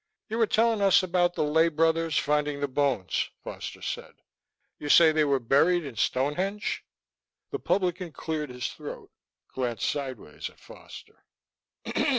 "You 0.29 0.39
were 0.39 0.47
telling 0.47 0.81
us 0.81 1.03
about 1.03 1.35
the 1.35 1.43
lay 1.43 1.67
brother's 1.67 2.17
finding 2.17 2.59
the 2.59 2.67
bones," 2.67 3.29
Foster 3.43 3.83
said. 3.83 4.15
"You 4.79 4.89
say 4.89 5.11
they 5.11 5.25
were 5.25 5.39
buried 5.39 5.85
in 5.85 5.95
Stonehenge?" 5.95 6.83
The 7.51 7.59
publican 7.59 8.11
cleared 8.11 8.49
his 8.49 8.67
throat, 8.69 9.11
glanced 9.53 9.87
sideways 9.87 10.49
at 10.49 10.57
Foster. 10.59 11.23